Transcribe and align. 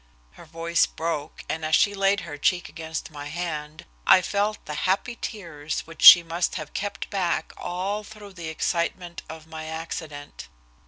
Her 0.31 0.45
voice 0.45 0.87
broke, 0.87 1.43
and 1.47 1.63
as 1.63 1.75
she 1.75 1.93
laid 1.93 2.21
her 2.21 2.35
cheek 2.35 2.67
against 2.67 3.11
my 3.11 3.27
hand, 3.27 3.85
I 4.07 4.23
felt 4.23 4.65
the 4.65 4.73
happy 4.89 5.15
tears 5.15 5.81
which 5.81 6.01
she 6.01 6.23
must 6.23 6.55
have 6.55 6.73
kept 6.73 7.11
back 7.11 7.53
all 7.55 8.03
through 8.03 8.33
the 8.33 8.49
excitement 8.49 9.21
of 9.29 9.45
my 9.45 9.65
accident. 9.65 10.47